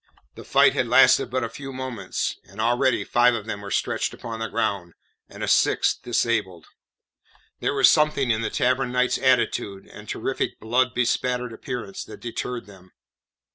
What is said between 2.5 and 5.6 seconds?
already five of them were stretched upon the ground, and a